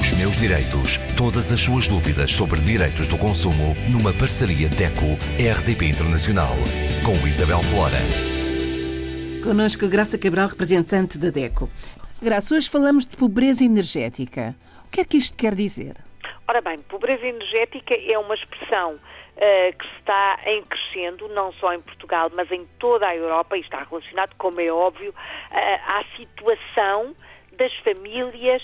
[0.00, 0.98] Os meus direitos.
[1.16, 6.56] Todas as suas dúvidas sobre direitos do consumo numa parceria DECO-RDP Internacional.
[7.06, 8.02] Com Isabel Flora.
[9.44, 11.70] Conosco Graça Cabral, representante da DECO.
[12.20, 14.56] Graça, hoje falamos de pobreza energética.
[14.86, 15.94] O que é que isto quer dizer?
[16.48, 21.80] Ora bem, pobreza energética é uma expressão uh, que está em crescendo, não só em
[21.80, 25.14] Portugal, mas em toda a Europa, e está relacionado, como é óbvio, uh,
[25.52, 27.14] à situação
[27.56, 28.62] das famílias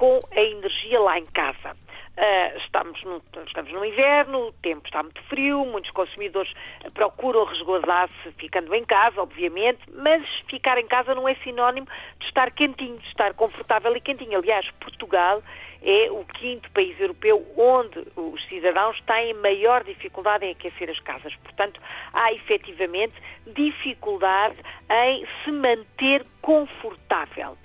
[0.00, 1.76] com a energia lá em casa.
[2.16, 6.50] Uh, estamos, no, estamos no inverno, o tempo está muito frio, muitos consumidores
[6.94, 11.86] procuram resguardar-se ficando em casa, obviamente, mas ficar em casa não é sinónimo
[12.18, 14.38] de estar quentinho, de estar confortável e quentinho.
[14.38, 15.42] Aliás, Portugal
[15.82, 21.34] é o quinto país europeu onde os cidadãos têm maior dificuldade em aquecer as casas.
[21.36, 21.78] Portanto,
[22.14, 23.14] há efetivamente
[23.46, 24.56] dificuldade
[24.90, 27.58] em se manter confortável.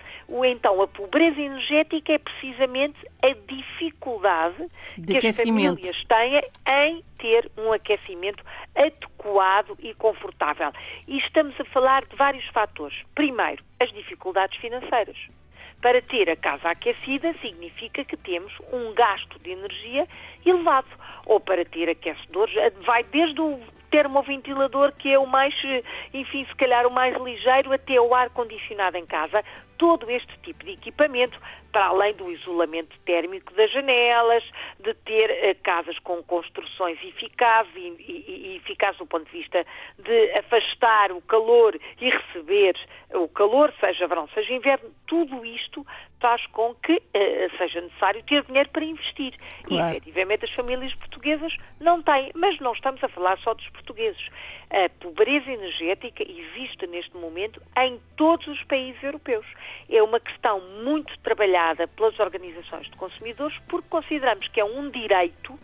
[0.45, 7.51] Então, a pobreza energética é precisamente a dificuldade De que as famílias têm em ter
[7.57, 8.43] um aquecimento
[8.75, 10.71] adequado e confortável.
[11.07, 12.97] E estamos a falar de vários fatores.
[13.13, 15.17] Primeiro, as dificuldades financeiras.
[15.81, 20.07] Para ter a casa aquecida significa que temos um gasto de energia
[20.45, 20.87] elevado.
[21.25, 22.55] Ou para ter aquecedores,
[22.85, 23.59] vai desde o
[23.91, 25.53] termoventilador, que é o mais,
[26.13, 29.43] enfim, se calhar o mais ligeiro, até o ar-condicionado em casa.
[29.77, 31.39] Todo este tipo de equipamento
[31.75, 34.43] para além do isolamento térmico das janelas,
[34.79, 39.65] de ter uh, casas com construções eficazes e, e, e eficazes do ponto de vista
[39.99, 42.77] de afastar o calor e receber
[43.13, 45.85] o calor, seja verão, seja inverno, tudo isto
[46.19, 49.33] faz com que uh, seja necessário ter dinheiro para investir.
[49.63, 49.93] Claro.
[49.93, 54.29] E, efetivamente, as famílias portuguesas não têm, mas não estamos a falar só dos portugueses.
[54.69, 59.45] A pobreza energética existe neste momento em todos os países europeus.
[59.89, 65.57] É uma questão muito trabalhada pelas organizações de consumidores porque consideramos que é um direito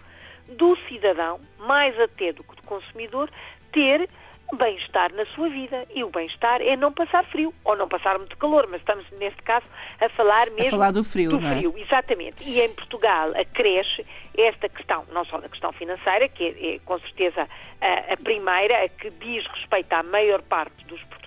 [0.47, 3.29] do cidadão, mais até do que do consumidor,
[3.71, 4.09] ter
[4.55, 5.85] bem-estar na sua vida.
[5.93, 9.41] E o bem-estar é não passar frio, ou não passar muito calor, mas estamos, neste
[9.43, 9.65] caso,
[9.99, 11.31] a falar mesmo a falar do frio.
[11.31, 11.55] Do é?
[11.55, 12.43] frio, exatamente.
[12.47, 14.05] E em Portugal acresce
[14.37, 17.47] esta questão, não só da questão financeira, que é, é com certeza
[17.81, 21.20] a, a primeira, a que diz respeito à maior parte dos portugueses,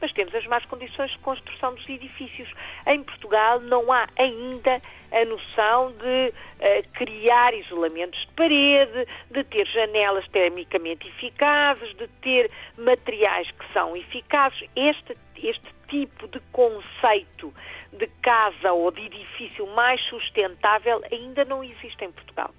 [0.00, 2.48] mas temos as más condições de construção dos edifícios.
[2.86, 9.66] Em Portugal não há ainda a noção de uh, criar isolamentos de parede, de ter
[9.66, 14.68] janelas termicamente eficazes, de ter materiais que são eficazes.
[14.76, 17.52] Este, este tipo de conceito
[17.92, 22.52] de casa ou de edifício mais sustentável ainda não existe em Portugal.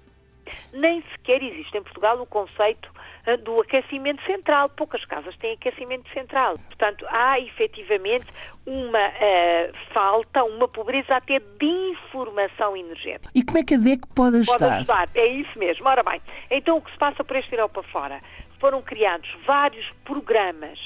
[0.72, 2.90] Nem sequer existe em Portugal o conceito
[3.36, 4.68] do aquecimento central.
[4.70, 6.54] Poucas casas têm aquecimento central.
[6.66, 8.26] Portanto, há efetivamente
[8.66, 13.30] uma uh, falta, uma pobreza até de informação energética.
[13.34, 14.58] E como é que a DEC pode ajudar?
[14.58, 15.88] Pode ajudar, é isso mesmo.
[15.88, 16.20] Ora bem,
[16.50, 18.20] então o que se passa por este Europa fora?
[18.58, 20.78] Foram criados vários programas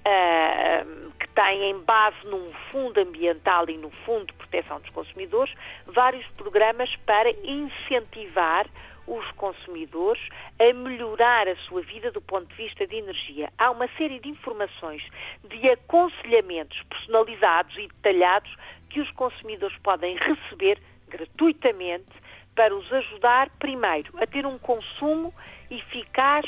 [0.00, 5.54] uh, que têm em base num fundo ambiental e no fundo de proteção dos consumidores,
[5.86, 8.66] vários programas para incentivar
[9.10, 10.22] os consumidores
[10.60, 13.52] a melhorar a sua vida do ponto de vista de energia.
[13.58, 15.02] Há uma série de informações,
[15.48, 18.54] de aconselhamentos personalizados e detalhados
[18.88, 22.10] que os consumidores podem receber gratuitamente
[22.54, 25.34] para os ajudar, primeiro, a ter um consumo
[25.70, 26.46] eficaz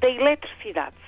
[0.00, 1.03] da eletricidade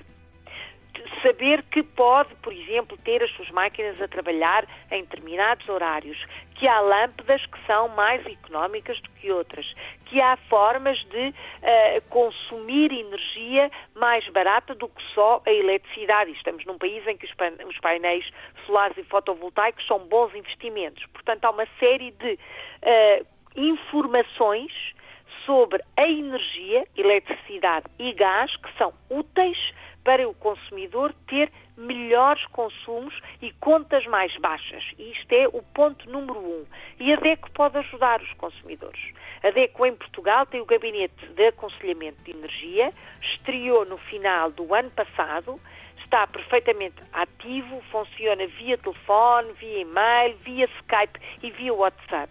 [1.22, 6.25] saber que pode, por exemplo, ter as suas máquinas a trabalhar em determinados horários,
[6.55, 9.75] que há lâmpadas que são mais económicas do que outras,
[10.06, 16.33] que há formas de uh, consumir energia mais barata do que só a eletricidade.
[16.33, 18.28] Estamos num país em que os painéis
[18.65, 21.05] solares e fotovoltaicos são bons investimentos.
[21.06, 24.94] Portanto, há uma série de uh, informações
[25.44, 29.73] sobre a energia, eletricidade e gás que são úteis
[30.06, 34.84] para o consumidor ter melhores consumos e contas mais baixas.
[34.97, 36.65] E isto é o ponto número um.
[37.00, 39.12] E a DECO pode ajudar os consumidores.
[39.43, 44.73] A DECO em Portugal tem o Gabinete de Aconselhamento de Energia, estreou no final do
[44.73, 45.61] ano passado,
[45.99, 52.31] está perfeitamente ativo, funciona via telefone, via e-mail, via Skype e via WhatsApp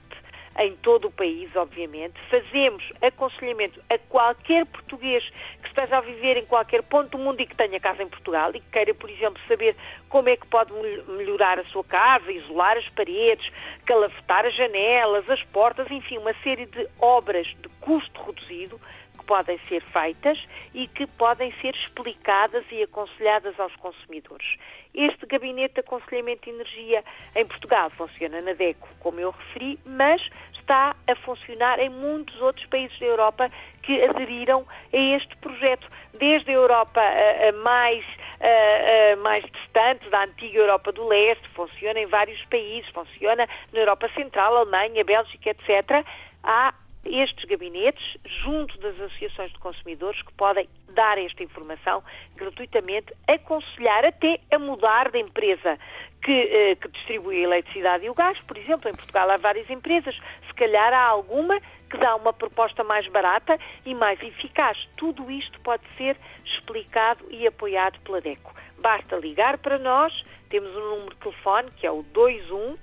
[0.57, 2.13] em todo o país, obviamente.
[2.30, 5.24] Fazemos aconselhamento a qualquer português
[5.62, 8.52] que esteja a viver em qualquer ponto do mundo e que tenha casa em Portugal
[8.54, 9.75] e que queira, por exemplo, saber
[10.10, 10.72] como é que pode
[11.07, 13.52] melhorar a sua casa, isolar as paredes,
[13.86, 18.80] calafetar as janelas, as portas, enfim, uma série de obras de custo reduzido
[19.25, 20.38] podem ser feitas
[20.74, 24.57] e que podem ser explicadas e aconselhadas aos consumidores.
[24.94, 27.04] Este gabinete de aconselhamento de energia
[27.36, 30.30] em Portugal funciona na DECO, como eu referi, mas
[30.66, 33.51] está a funcionar em muitos outros países da Europa
[33.83, 38.04] que aderiram a este projeto, desde a Europa a, a mais,
[38.39, 43.80] a, a mais distante, da antiga Europa do Leste, funciona em vários países, funciona na
[43.80, 46.06] Europa Central, Alemanha, Bélgica, etc.
[46.44, 46.74] Há
[47.06, 52.04] estes gabinetes, junto das associações de consumidores, que podem dar esta informação
[52.36, 55.78] gratuitamente, aconselhar até a mudar de empresa
[56.24, 58.40] que, eh, que distribui a eletricidade e o gás.
[58.48, 60.16] Por exemplo, em Portugal há várias empresas,
[60.48, 61.60] se calhar há alguma
[61.90, 64.88] que dá uma proposta mais barata e mais eficaz.
[64.98, 68.54] Tudo isto pode ser explicado e apoiado pela DECO.
[68.80, 72.78] Basta ligar para nós, temos um número de telefone que é o 21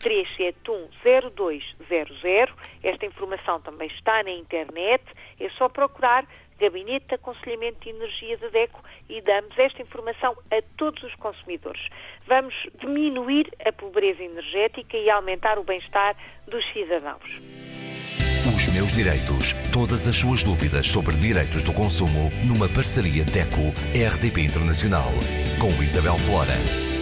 [0.00, 2.50] 3710200.
[2.82, 5.04] Esta informação também está na internet.
[5.38, 6.26] É só procurar
[6.60, 11.88] Gabinete de Aconselhamento de Energia da DECO e damos esta informação a todos os consumidores.
[12.26, 16.14] Vamos diminuir a pobreza energética e aumentar o bem-estar
[16.46, 17.38] dos cidadãos.
[18.54, 19.52] Os meus direitos.
[19.72, 25.10] Todas as suas dúvidas sobre direitos do consumo numa parceria DECO-RDP Internacional
[25.58, 26.99] com Isabel Flora.